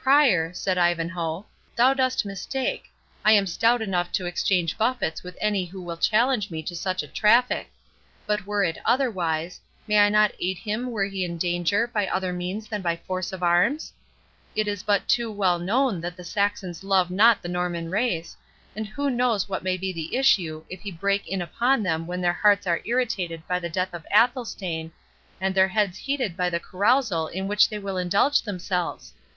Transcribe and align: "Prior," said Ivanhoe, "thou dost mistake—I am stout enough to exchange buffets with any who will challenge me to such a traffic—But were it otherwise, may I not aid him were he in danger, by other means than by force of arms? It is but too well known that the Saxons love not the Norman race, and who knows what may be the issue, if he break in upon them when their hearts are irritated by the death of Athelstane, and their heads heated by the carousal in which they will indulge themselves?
"Prior," 0.00 0.52
said 0.52 0.76
Ivanhoe, 0.78 1.46
"thou 1.76 1.94
dost 1.94 2.26
mistake—I 2.26 3.30
am 3.30 3.46
stout 3.46 3.80
enough 3.80 4.10
to 4.10 4.26
exchange 4.26 4.76
buffets 4.76 5.22
with 5.22 5.38
any 5.40 5.64
who 5.64 5.80
will 5.80 5.96
challenge 5.96 6.50
me 6.50 6.60
to 6.64 6.74
such 6.74 7.04
a 7.04 7.06
traffic—But 7.06 8.46
were 8.46 8.64
it 8.64 8.78
otherwise, 8.84 9.60
may 9.86 10.00
I 10.00 10.08
not 10.08 10.32
aid 10.40 10.58
him 10.58 10.90
were 10.90 11.04
he 11.04 11.24
in 11.24 11.38
danger, 11.38 11.86
by 11.86 12.08
other 12.08 12.32
means 12.32 12.66
than 12.66 12.82
by 12.82 12.96
force 12.96 13.30
of 13.30 13.44
arms? 13.44 13.92
It 14.56 14.66
is 14.66 14.82
but 14.82 15.06
too 15.06 15.30
well 15.30 15.60
known 15.60 16.00
that 16.00 16.16
the 16.16 16.24
Saxons 16.24 16.82
love 16.82 17.08
not 17.08 17.40
the 17.40 17.48
Norman 17.48 17.92
race, 17.92 18.36
and 18.74 18.88
who 18.88 19.08
knows 19.08 19.48
what 19.48 19.62
may 19.62 19.76
be 19.76 19.92
the 19.92 20.16
issue, 20.16 20.64
if 20.68 20.80
he 20.80 20.90
break 20.90 21.28
in 21.28 21.40
upon 21.40 21.84
them 21.84 22.08
when 22.08 22.20
their 22.20 22.32
hearts 22.32 22.66
are 22.66 22.80
irritated 22.84 23.46
by 23.46 23.60
the 23.60 23.70
death 23.70 23.94
of 23.94 24.04
Athelstane, 24.12 24.90
and 25.40 25.54
their 25.54 25.68
heads 25.68 25.96
heated 25.96 26.36
by 26.36 26.50
the 26.50 26.58
carousal 26.58 27.28
in 27.28 27.46
which 27.46 27.68
they 27.68 27.78
will 27.78 27.98
indulge 27.98 28.42
themselves? 28.42 29.14